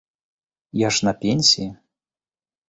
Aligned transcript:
Я 0.81 0.89
ж 0.95 1.05
на 1.09 1.13
пенсіі. 1.27 1.69